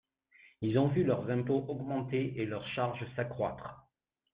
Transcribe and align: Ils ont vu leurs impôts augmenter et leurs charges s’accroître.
Ils 0.61 0.79
ont 0.79 0.87
vu 0.87 1.03
leurs 1.03 1.29
impôts 1.29 1.63
augmenter 1.67 2.33
et 2.41 2.47
leurs 2.47 2.67
charges 2.69 3.05
s’accroître. 3.15 3.85